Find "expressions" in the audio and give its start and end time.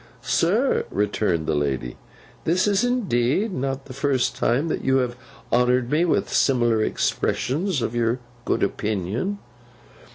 6.83-7.83